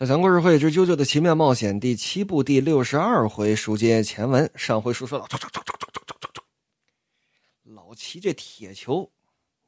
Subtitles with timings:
[0.00, 4.50] 小强故事会之《啾啾的奇妙冒险》第七部第六十二回，书接前文。
[4.54, 5.28] 上回书说到，
[7.64, 9.12] 老齐这铁球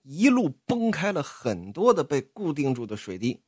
[0.00, 3.42] 一路崩开了很多的被固定住的水滴，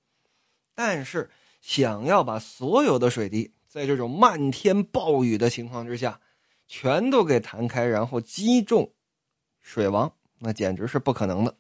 [0.75, 1.31] 但是
[1.63, 6.21] 想要把所有的水滴在这种漫天暴雨的情况之下
[6.67, 8.93] 全都给弹开，然后击中
[9.63, 11.57] 水王，那简直是不可能的。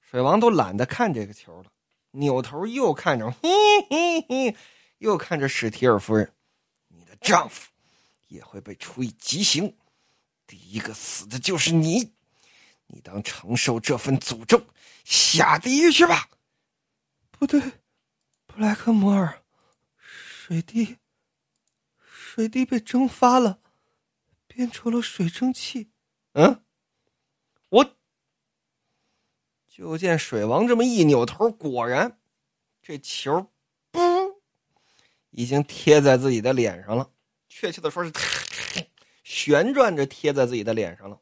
[0.00, 1.72] 水王都懒得看这个球了。
[2.16, 3.50] 扭头又看着，嘿
[3.90, 4.56] 嘿嘿，
[4.98, 6.32] 又看着史提尔夫人，
[6.88, 7.70] 你的丈夫
[8.28, 9.76] 也会被处以极刑，
[10.46, 12.14] 第一个死的就是你，
[12.86, 14.66] 你当承受这份诅咒，
[15.04, 16.30] 下地狱去吧。
[17.30, 17.60] 不对，
[18.46, 19.42] 布莱克摩尔，
[19.98, 20.96] 水滴，
[21.98, 23.60] 水滴被蒸发了，
[24.46, 25.90] 变成了水蒸气。
[26.32, 26.64] 嗯，
[27.68, 27.96] 我。
[29.76, 32.16] 就见水王这么一扭头，果然，
[32.82, 33.46] 这球，
[33.92, 34.36] 嘣，
[35.28, 37.10] 已经贴在自己的脸上了。
[37.46, 38.10] 确切的说是，
[39.22, 41.20] 旋转着贴在自己的脸上了。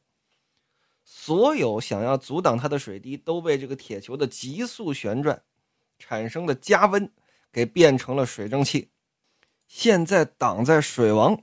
[1.02, 5.42] 所有想要阻挡他的水滴，都被这个铁球的急速旋转
[5.98, 7.10] 产生的加温
[7.50, 8.88] 给变成了水蒸气。
[9.66, 11.42] 现在挡在水王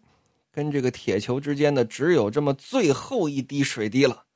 [0.50, 4.28] 跟这个铁球之间的，只有这么最后一滴水滴了。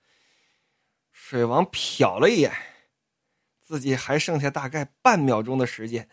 [1.27, 2.53] 水王瞟了一眼，
[3.59, 6.07] 自己还剩下大概半秒钟的时间，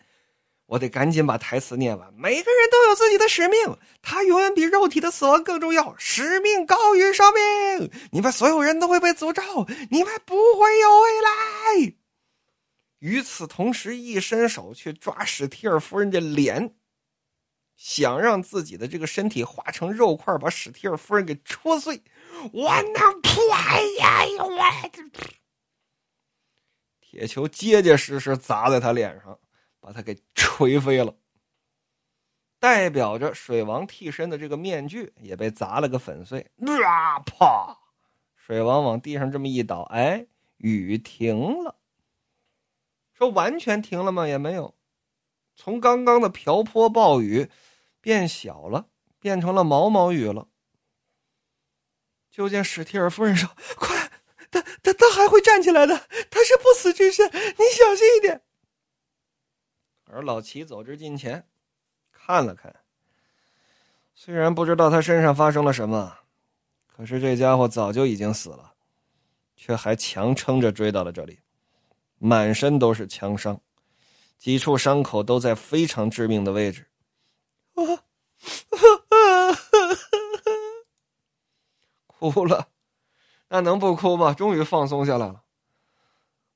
[0.65, 2.11] 我得赶紧把台词念完。
[2.15, 5.95] 每个人都有自己的使命，它永远比肉体的死亡更重要。
[5.99, 9.43] 使命高于生命，你们所有人都会被诅咒，
[9.91, 11.93] 你们不会有未来。
[12.97, 16.73] 与此同时，一伸手去抓史提尔夫人的脸，
[17.83, 22.01] 想让自己的这个身体化成肉块，把史提尔夫人给戳碎。
[22.53, 23.43] 我能破
[23.99, 24.21] 呀！
[24.39, 24.89] 我
[27.01, 29.37] 铁球结结实实砸在他脸上，
[29.81, 31.13] 把他给锤飞了。
[32.57, 36.39] 代表着水王替身的这个面具也被砸了个粉碎。
[36.85, 37.19] 啊！
[37.19, 37.77] 啪！
[38.37, 41.75] 水王往地上这么一倒，哎，雨停了。
[43.11, 44.25] 说完全停了吗？
[44.25, 44.73] 也没有。
[45.57, 47.49] 从刚刚的瓢泼暴雨
[48.03, 50.49] 变小了，变成了毛毛雨了。
[52.29, 54.11] 就见史提尔夫人说：“快，
[54.51, 55.95] 他他他还会站起来的，
[56.29, 58.41] 他是不死之身，你小心一点。”
[60.11, 61.47] 而老齐走至近前，
[62.11, 62.75] 看了看。
[64.13, 66.17] 虽然不知道他身上发生了什么，
[66.85, 68.73] 可是这家伙早就已经死了，
[69.55, 71.39] 却还强撑着追到了这里，
[72.17, 73.61] 满身都是枪伤，
[74.37, 76.85] 几处伤口都在非常致命的位置。
[77.75, 77.83] 啊！
[82.17, 82.69] 哭了，
[83.49, 84.33] 那能不哭吗？
[84.33, 85.43] 终于放松下来了。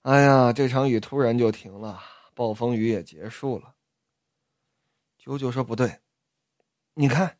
[0.04, 2.02] 哎呀，这场雨突然就停了，
[2.34, 3.76] 暴风雨也结束了。
[5.18, 6.00] 九九说：“不对，
[6.94, 7.38] 你看，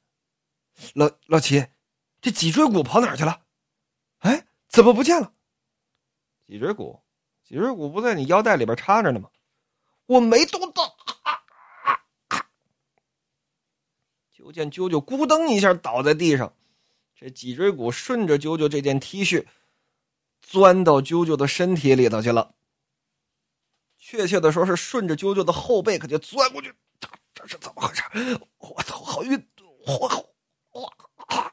[0.94, 1.66] 老老齐，
[2.20, 3.42] 这脊椎骨跑哪儿去了？
[4.20, 5.32] 哎，怎么不见了？
[6.46, 7.02] 脊椎骨，
[7.44, 9.30] 脊椎骨不在你腰带里边插着呢吗？
[10.08, 10.96] 我没动到。”
[14.48, 16.54] 就见啾啾咕噔一下倒在地上。
[17.14, 19.46] 这脊椎骨顺着啾啾这件 T 恤，
[20.42, 22.56] 钻到啾啾的身体里头去了。
[23.98, 26.74] 确切的说，是顺着啾啾的后背，可就钻过去。
[27.00, 28.04] 这这是怎么回事？
[28.60, 29.48] 我头好晕！
[29.86, 30.34] 我
[30.72, 30.94] 我
[31.28, 31.52] 啊！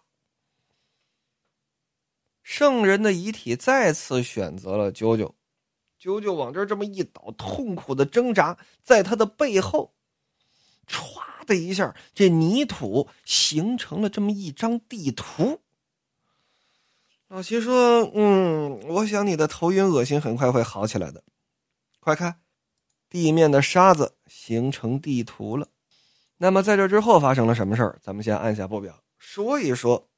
[2.42, 5.32] 圣人的遗体再次选择了啾啾，
[6.00, 9.94] 啾啾往这这么一倒，痛苦的挣扎，在他的背后，
[11.44, 15.60] 的一下，这泥土形成了这么一张地图。
[17.28, 21.22] 老齐说：“嗯，我想你的头晕恶心很快会好起来的。
[21.98, 22.40] 快看，
[23.08, 25.68] 地面的沙子形成地图了。
[26.36, 27.98] 那么在这之后发生了什么事儿？
[28.02, 30.08] 咱们先按下不表，说一说。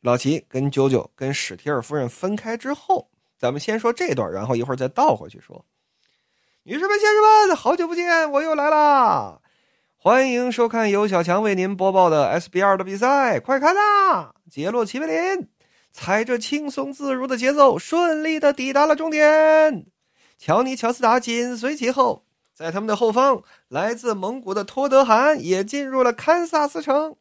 [0.00, 5.64] 老齐跟九九跟史提尔夫人分开之后，咱们先说这段，然后一会儿再倒回去说。
[6.62, 9.40] 女士们、先生们，好久不见，我又来啦！
[10.00, 14.30] 欢迎收看由小强为您播报的 SBR 的比赛，快看呐！
[14.48, 15.48] 杰洛奇贝林
[15.90, 19.86] 踩着轻松自如的节奏，顺利的抵达了终点。
[20.38, 22.24] 乔尼乔斯达紧随其后，
[22.54, 27.16] 在他们的后方，来自蒙古的托德汗也进入了堪萨斯城。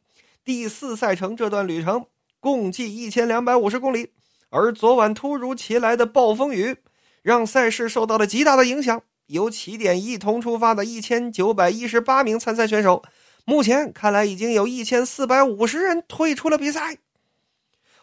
[0.46, 2.06] 第四赛程这段旅程
[2.40, 4.12] 共计一千两百五十公里，
[4.52, 6.78] 而昨晚突如其来的暴风雨
[7.24, 9.02] 让赛事受到了极大的影响。
[9.28, 13.04] 由起点一同出发的一千九百一十八名参赛选手，
[13.46, 16.98] 目前看来已经有一千四百五十人退出了比赛。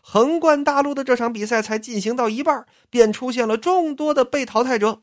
[0.02, 5.00] 横贯大陆的这场比赛才进行到一半，便出现了众多的被淘汰者，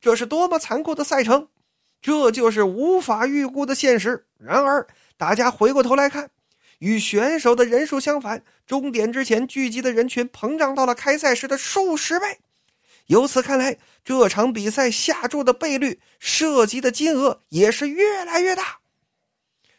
[0.00, 1.48] 这是多么残酷的赛程！
[2.00, 4.26] 这就是无法预估的现实。
[4.38, 4.86] 然而，
[5.16, 6.30] 大家回过头来看，
[6.78, 12.38] 与选手的人数相反，终点之前聚集的人群膨胀到了开赛时的数十倍。
[13.06, 18.78] 由此看来，这场比赛下注的倍率、涉及的金额也是越来越大。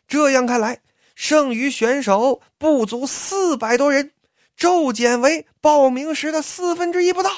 [0.08, 0.82] 这样看来，
[1.16, 4.12] 剩余选手不足四百多人，
[4.56, 7.32] 骤减为报名时的四分之一不到。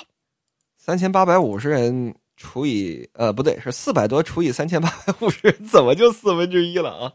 [0.78, 7.14] 三千八百五十人除以呃不对，是四百多除以三千八百五十人，怎么就四分之一了啊？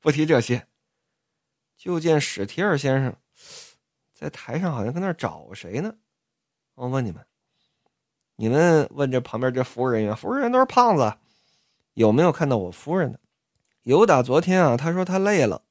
[0.00, 0.66] 不提这些，
[1.78, 3.16] 就见史提尔先生
[4.12, 5.94] 在台上好像跟那儿找谁呢？
[6.74, 7.24] 我问你们。
[8.36, 11.14] 你们问这旁边这服务人员，服务人员都是胖子，
[11.94, 13.18] 有没有看到我夫人呢？
[13.82, 15.62] 有打昨天啊，他说他累了，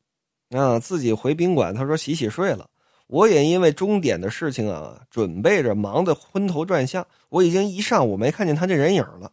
[0.50, 2.70] 啊，自己回宾馆，他说洗洗睡了。
[3.08, 9.32] 我也因为终点的事情啊，准备着忙得昏头转向，我已经一上午没看见他这人影了。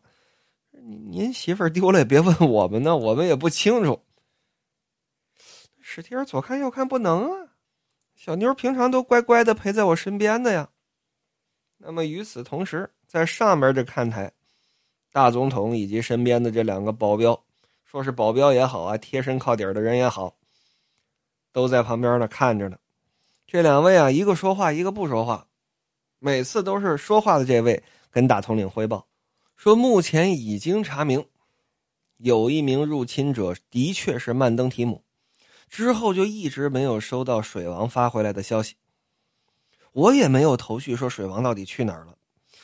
[1.10, 4.00] 您媳妇丢了也别问我们呢，我们也不清楚。
[5.80, 7.48] 史蒂尔左看右看不能啊，
[8.16, 10.70] 小妞平常都乖乖的陪在我身边的呀。
[11.78, 12.90] 那么与此同时。
[13.06, 14.30] 在上面这看台，
[15.10, 17.42] 大总统以及身边的这两个保镖，
[17.82, 20.36] 说是保镖也好啊，贴身靠底的人也好，
[21.52, 22.76] 都在旁边呢看着呢。
[23.46, 25.46] 这两位啊，一个说话，一个不说话。
[26.19, 29.06] 每次都是说话的这位跟大统领汇报，
[29.56, 31.25] 说目前已经查明，
[32.19, 35.02] 有一名入侵者的确是曼登提姆，
[35.70, 38.75] 之后就一直没有收到水王发回来的消息。
[39.98, 42.16] 我也没有头绪，说水王到底去哪儿了。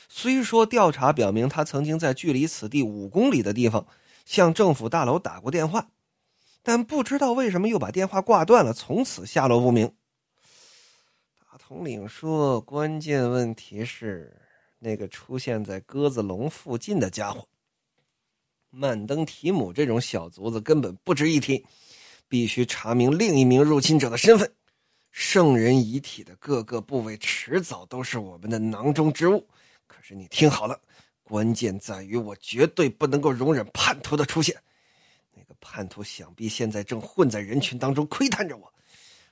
[0.07, 3.85] 虽说调查表明他曾经在距离此地五公里的地方
[4.23, 5.89] 向政府大楼打过电话，
[6.63, 9.91] 但不知道为什么又把电话挂断了，从此下落不明。
[11.37, 14.41] 大统领说：“关键问题是
[14.79, 17.49] 那个出现在鸽子笼附近的家伙，
[18.69, 21.65] 曼登提姆这种小卒子根本不值一提，
[22.29, 24.53] 必须查明另一名入侵者的身份。
[25.17, 29.47] 圣人遗体的各个部位迟早都是我们的囊中之物。”
[29.87, 30.77] 可是你听好了，
[31.23, 34.61] 关键在于我绝对不能够容忍叛徒的出现。
[35.31, 38.73] 那个叛徒想必现在正混在人群当中窥探着我，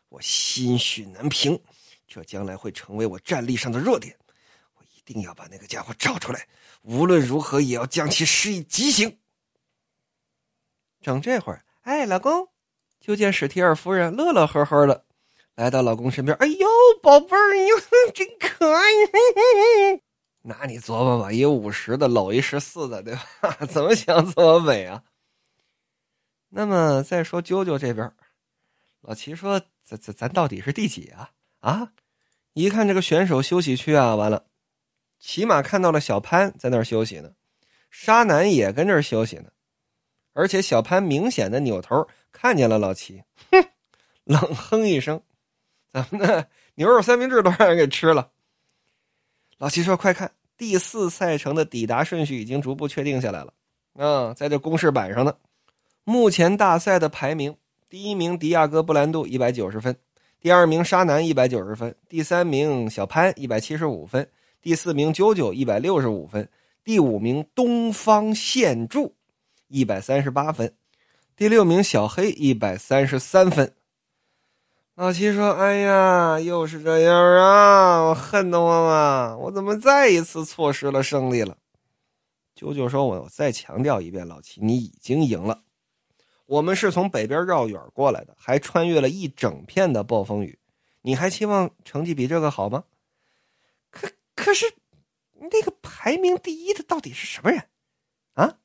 [0.07, 1.61] 我心绪难平，
[2.07, 4.17] 这将来会成为我战力上的弱点。
[4.75, 6.47] 我一定要把那个家伙找出来，
[6.83, 9.17] 无论如何也要将其施以极刑。
[11.01, 12.47] 正这会儿，哎，老公，
[13.01, 15.03] 就见史提尔夫人乐乐呵呵的
[15.55, 16.35] 来到老公身边。
[16.37, 16.67] 哎呦，
[17.01, 17.69] 宝贝儿，你，
[18.13, 18.81] 真可爱。
[20.41, 23.55] 那你琢磨吧，一五十的搂一十四的，对吧？
[23.69, 25.03] 怎么想怎么美啊！
[26.49, 28.11] 那么再说啾啾这边，
[29.01, 31.91] 老齐说：“咱咱咱到底是第几啊？”啊！
[32.53, 34.45] 一看这个选手休息区啊，完了，
[35.19, 37.31] 起码看到了小潘在那儿休息呢，
[37.89, 39.49] 沙男也跟这儿休息呢，
[40.33, 43.65] 而且小潘明显的扭头看见了老齐，哼，
[44.25, 45.23] 冷哼一声
[45.93, 46.45] ：“咱们的
[46.75, 48.31] 牛肉三明治都让人给吃了。”
[49.59, 53.53] 老齐说：“快看，第四赛程的抵达顺序已经逐步确定下来了。
[53.93, 55.33] 啊，在这公示板上呢。
[56.03, 57.55] 目前大赛的排名：
[57.87, 59.95] 第一名迪亚哥·布兰度一百九十分，
[60.41, 64.27] 第二名沙南一百九十分，第三名小潘一百七十五分，
[64.61, 66.49] 第四名九九一百六十五分，
[66.83, 69.15] 第五名东方现柱
[69.69, 70.73] 一百三十八分，
[71.37, 73.73] 第六名小黑一百三十三分。”
[74.95, 78.03] 老七说：“哎呀，又是这样啊！
[78.03, 79.35] 我恨得慌啊！
[79.37, 81.57] 我怎么再一次错失了胜利了？”
[82.53, 85.63] 九九说：“我再强调一遍，老七，你已经赢了。
[86.45, 90.59] 我们是从北边绕远过来的，还穿越了一整片的暴风雨。
[91.01, 92.83] 你还期望成绩比这个好吗？
[93.89, 94.71] 可可是，
[95.51, 97.67] 那个排名第一的到底是什么人？
[98.35, 98.59] 啊？”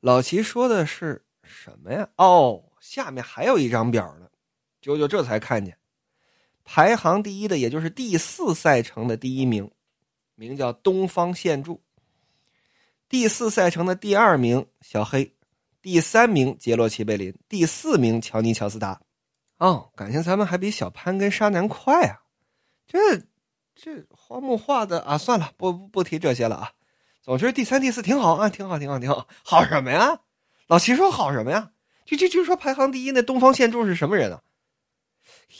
[0.00, 2.08] 老齐说的是什么呀？
[2.16, 4.30] 哦，下面还有一张表呢。
[4.84, 5.78] 九九这才看见，
[6.62, 9.70] 排行第一的，也就是第四赛程的第一名，
[10.34, 11.82] 名叫东方宪柱。
[13.08, 15.34] 第四赛程的第二名小黑，
[15.80, 19.00] 第三名杰洛奇贝林，第四名乔尼乔斯达。
[19.56, 22.20] 哦，感情咱们还比小潘跟沙男快啊！
[22.86, 23.16] 这
[23.74, 26.72] 这花木画的啊，算了，不不提这些了啊。
[27.22, 29.26] 总之第三、第四挺好啊，挺好，挺好，挺好。
[29.42, 30.20] 好什么呀？
[30.66, 31.70] 老齐说好什么呀？
[32.04, 34.42] 就就就说排行第一那东方宪柱是什么人啊？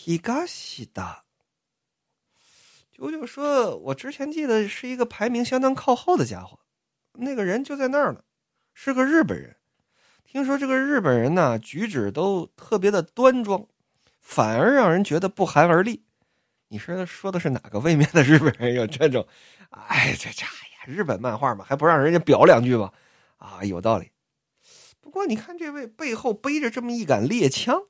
[0.07, 1.25] 伊嘎西达，
[2.91, 6.61] 九九说：“我之前记得是一个排名相当靠后的家伙，
[7.13, 8.23] 那个人就在那儿呢，
[8.73, 9.57] 是个日本人。
[10.25, 13.67] 听说这个日本人呢，举止都特别的端庄，
[14.21, 16.05] 反而让人觉得不寒而栗。
[16.69, 19.27] 你说说的是哪个位面的日本人有这种？
[19.71, 22.93] 哎，这这呀，日本漫画嘛，还不让人家表两句吗？
[23.37, 24.11] 啊，有道理。
[25.01, 27.83] 不过你看这位背后背着这么一杆猎枪，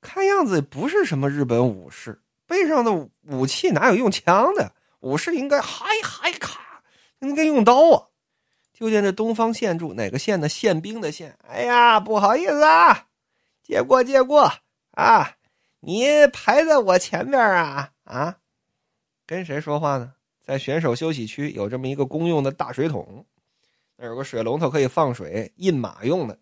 [0.00, 4.72] 看样子不是什么日本武士，背上的武器哪有用枪的？
[5.00, 6.82] 武士应该嗨嗨咔，
[7.20, 8.04] 应该用刀啊！
[8.72, 11.36] 就见这东方县住哪个县的宪兵的县？
[11.46, 13.06] 哎呀，不好意思啊，
[13.62, 14.52] 借过借过
[14.92, 15.36] 啊！
[15.80, 18.36] 你排在我前边啊啊！
[19.26, 20.14] 跟谁说话呢？
[20.44, 23.24] 在选手休息区有这么一个公用的大水桶，
[23.96, 26.38] 那有个水龙头可以放水，印马用的。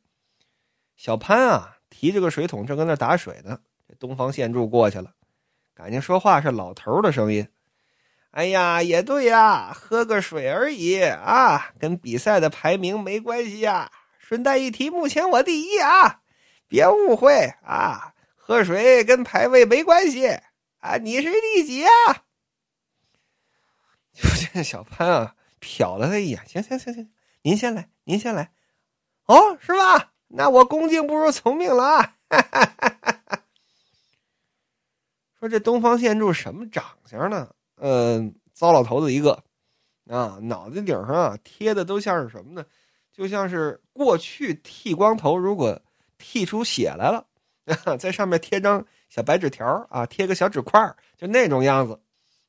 [0.97, 3.59] 小潘啊，提着个水桶正跟那打水呢。
[3.89, 5.13] 这东方县柱过去了，
[5.75, 7.49] 感觉说话是老头的声音。
[8.33, 13.91] 哎呀，也对呀，喝个水而已啊，跟比赛的排名没关系呀。
[14.19, 16.21] 顺带一提，目前我第一啊，
[16.69, 20.29] 别误会啊，喝水跟排位没关系
[20.81, 20.97] 啊。
[20.97, 21.91] 你是第几啊？
[24.13, 27.11] 就见小潘啊，瞟了他一眼，行行行行，
[27.43, 28.51] 您先来，您先来。
[29.27, 30.13] 哦，是吧？
[30.29, 32.15] 那我恭敬不如从命了啊。
[35.39, 37.49] 说这东方县柱什么长相呢？
[37.77, 39.45] 嗯，糟老头子一个，
[40.09, 42.65] 啊，脑袋顶上啊贴的都像是什么呢？
[43.13, 45.81] 就像是过去剃光头，如果
[46.19, 47.27] 剃出血来了，
[47.99, 52.01] 在上面贴张小白纸条啊，贴个小纸块就那种样子，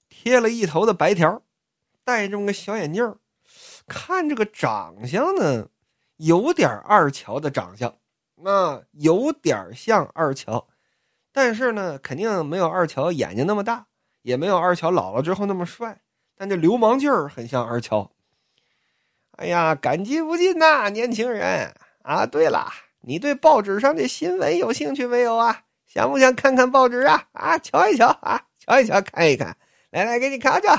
[0.10, 1.42] 贴了一头的白条，
[2.04, 3.16] 戴这么个小眼镜
[3.86, 5.68] 看这个长相呢，
[6.18, 7.96] 有点二乔的长相，
[8.36, 10.68] 那有点像二乔，
[11.32, 13.88] 但是呢，肯定没有二乔眼睛那么大。
[14.24, 16.02] 也没有二乔老了之后那么帅，
[16.36, 18.12] 但这流氓劲儿很像二乔。
[19.38, 22.26] 哎呀，感激不尽呐，年轻人啊！
[22.26, 22.68] 对了，
[23.00, 25.62] 你对报纸上的新闻有兴趣没有啊？
[25.86, 27.26] 想不想看看报纸啊？
[27.32, 29.56] 啊，瞧一瞧啊，瞧一瞧，看一看。
[29.92, 30.76] 来来，给你瞧瞧。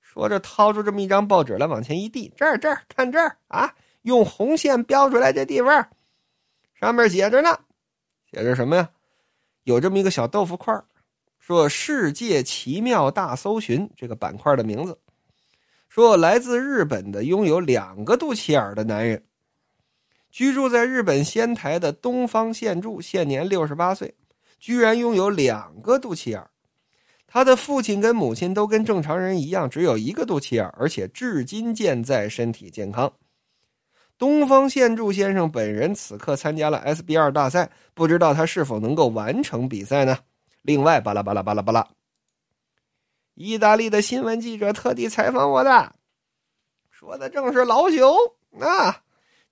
[0.00, 5.88] 说着，掏出这么一张报纸来，往前一递：“这儿，这儿，看这儿啊，用红线标出来这地方，
[6.74, 7.58] 上面写着呢，
[8.30, 8.90] 写着什么呀？
[9.64, 10.74] 有这么一个小豆腐块
[11.38, 14.98] 说“世界奇妙大搜寻”这个板块的名字，
[15.88, 19.22] 说来自日本的拥有两个肚脐眼的男人，
[20.30, 24.14] 居住在日本仙台的东方县住，现年六十八岁，
[24.58, 26.42] 居然拥有两个肚脐眼
[27.26, 33.12] 他的父亲跟母亲都跟正常人一样，只有一个肚脐眼而且至今健在，身体健康。
[34.20, 40.18] 东方县柱先生本人此刻参加了 SB 二大赛，不知道他是否能够完成比赛呢？
[40.60, 41.88] 另外，巴拉巴拉巴拉巴拉，
[43.32, 45.94] 意大利的新闻记者特地采访我的，
[46.90, 48.14] 说的正是老九
[48.60, 49.02] 啊！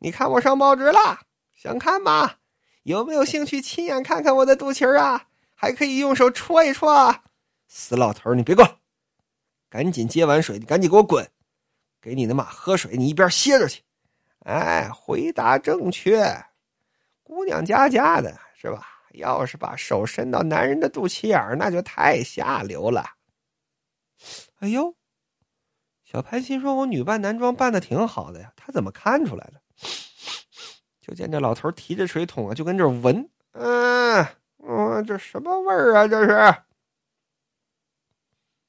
[0.00, 1.20] 你看我上报纸了，
[1.56, 2.34] 想看吗？
[2.82, 5.28] 有没有兴趣亲眼看看我的肚脐啊？
[5.54, 7.24] 还可以用手戳一戳啊。
[7.68, 8.76] 死老头，你别过来
[9.70, 11.26] 赶紧接完水，你赶紧给我滚！
[12.02, 13.80] 给你的马喝水，你一边歇着去。
[14.48, 16.24] 哎，回答正确，
[17.22, 18.86] 姑娘家家的是吧？
[19.12, 23.04] 要是把手伸到男人的肚脐眼，那就太下流了。
[24.60, 24.96] 哎呦，
[26.02, 29.60] 小潘心说：“我女扮男装扮的挺好的呀，他怎么看出来的？”
[30.98, 34.26] 就见这老头提着水桶啊，就跟这闻，嗯
[34.66, 36.08] 嗯，这什么味儿啊？
[36.08, 36.62] 这是。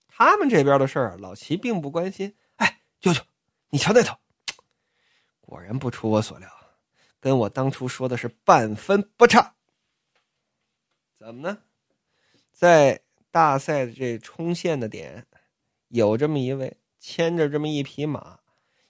[0.07, 2.35] 他们这边的事儿，老齐并不关心。
[2.57, 3.21] 哎，舅舅，
[3.69, 4.17] 你瞧那头，
[5.49, 6.47] 果然不出我所料，
[7.19, 9.55] 跟我当初说的是半分不差。
[11.17, 11.63] 怎么呢？
[12.51, 13.01] 在
[13.31, 15.25] 大赛的这冲线的点，
[15.87, 18.41] 有这么一位牵着这么一匹马，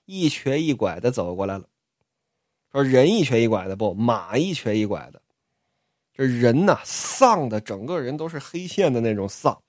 [0.03, 1.69] 一瘸一拐的走过来了。
[2.73, 5.21] 说人一瘸一拐的不，马一瘸一拐的。
[6.11, 9.63] 这人呐，丧的，整个人都是黑线的那种丧。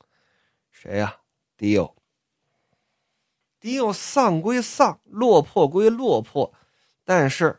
[0.73, 1.20] 谁呀？
[1.56, 1.97] 迪欧。
[3.61, 6.52] 迪欧丧归丧，落魄归落魄，
[7.12, 7.59] 但是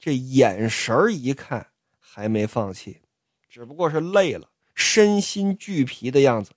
[0.00, 1.66] 这眼神一看，
[2.00, 3.02] 还没放弃。
[3.50, 6.52] 只不过是累了，身心俱疲的样子。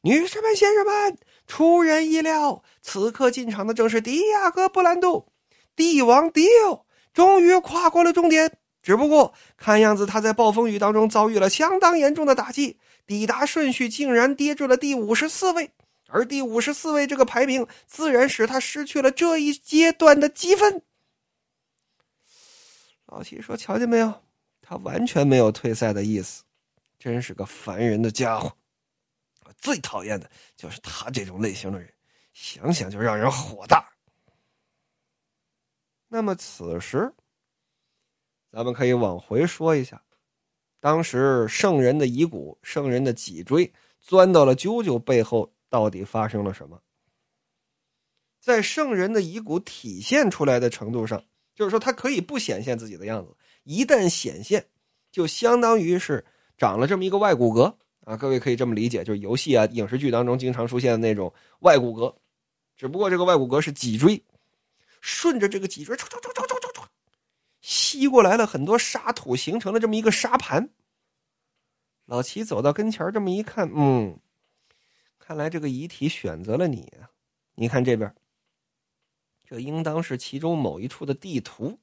[0.00, 5.30] 女士们、先生们，出人意料，此刻进场的正是迪亚哥·布兰度，
[5.76, 8.56] 帝王迪奥，终于跨过了终点。
[8.82, 15.70] 只不过看样子他在暴风雨当中遭遇了相当严重的打击，抵达顺序竟然跌至了第五十四位，
[16.08, 20.80] 而第五十四位这个排名自然使他失去了这一阶段的积分。
[23.06, 24.22] 老七说：“瞧见没有？”
[24.60, 26.42] 他完全没有退赛的意思，
[26.98, 28.52] 真是个烦人的家伙。
[29.44, 31.92] 我最讨厌的就是他这种类型的人，
[32.32, 33.88] 想想就让人火大。
[36.08, 37.12] 那么此时，
[38.50, 40.02] 咱们可以往回说一下，
[40.80, 46.82] 当时圣人的遗骨、圣人的脊椎钻到了啾啾背后，到底发生了什么？
[48.40, 51.24] 在圣人的遗骨体现出来的程度上，
[51.56, 53.34] 就是说它可以不显现自己的样子，
[53.64, 54.64] 一旦显现，
[55.10, 56.24] 就相当于是
[56.56, 58.16] 长了这么一个外骨骼啊。
[58.16, 62.14] 各位可以这么理解，就是游戏啊、影视剧当中经常出现的那种外骨骼，
[62.76, 64.22] 只不过这个外骨骼是脊椎，
[65.00, 66.84] 顺着这个脊椎，唰唰唰唰唰唰，
[67.62, 70.68] 吸过来了很多沙土，形成了这么一个沙盘。
[72.04, 74.16] 老齐走到跟前这么一看，嗯，
[75.18, 77.10] 看来这个遗体选择了你啊。
[77.54, 78.14] 你看这边，
[79.46, 81.78] 这应当是其中某一处的地图，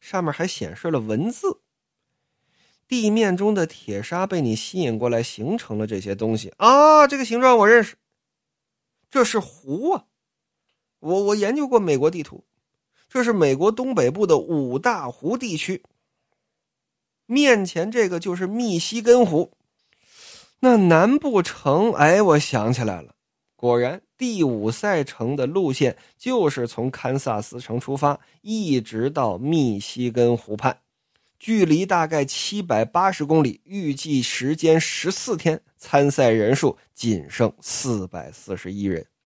[0.00, 1.60] 上面还显示了文字。
[2.86, 7.06] 地面中的铁砂被你吸引过来，形成了这些东西啊！
[7.06, 7.96] 这个形状我认识，
[9.10, 10.04] 这是湖啊！
[11.00, 12.44] 我我研究过美国地图，
[13.08, 15.82] 这是美国东北部的五大湖地区。
[17.24, 19.52] 面前这个就是密西根湖，
[20.60, 21.92] 那难不成？
[21.94, 23.14] 哎，我想起来了，
[23.56, 30.78] 果然第五赛程的路线就是从堪萨斯城出发，一直到密西根湖畔，
[31.40, 39.04] 距离大概七百八十公里，预计时间十四天，参赛人数仅剩四百四十一人。